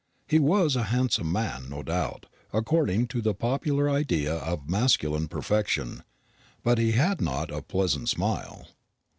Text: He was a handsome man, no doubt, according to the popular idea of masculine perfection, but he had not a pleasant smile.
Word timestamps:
He 0.27 0.39
was 0.39 0.75
a 0.75 0.85
handsome 0.85 1.31
man, 1.31 1.69
no 1.69 1.83
doubt, 1.83 2.25
according 2.51 3.05
to 3.09 3.21
the 3.21 3.35
popular 3.35 3.87
idea 3.87 4.33
of 4.33 4.67
masculine 4.67 5.27
perfection, 5.27 6.01
but 6.63 6.79
he 6.79 6.93
had 6.93 7.21
not 7.21 7.51
a 7.51 7.61
pleasant 7.61 8.09
smile. 8.09 8.67